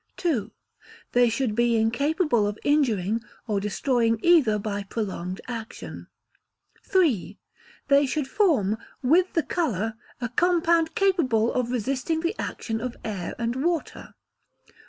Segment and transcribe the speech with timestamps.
[0.25, 0.49] ii.
[1.11, 6.07] They should be incapable of injuring or destroying either by prolonged action,
[6.95, 7.37] iii.
[7.87, 13.35] They should form, with the colour, a compound capable of resisting the action of air
[13.37, 14.15] and water.